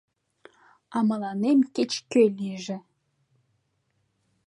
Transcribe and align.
—А 0.95 0.97
мыланем 1.09 1.59
кеч-кӧ 1.75 2.23
лийже! 2.37 2.77